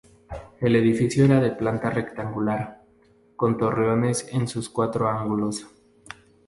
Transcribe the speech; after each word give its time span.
El 0.59 0.75
edificio 0.75 1.25
era 1.25 1.39
de 1.39 1.51
planta 1.51 1.91
rectangular, 1.91 2.81
con 3.35 3.55
torreones 3.59 4.27
en 4.33 4.47
sus 4.47 4.67
cuatro 4.67 5.07
ángulos. 5.07 5.67